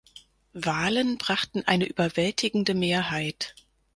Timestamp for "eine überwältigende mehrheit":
1.67-3.53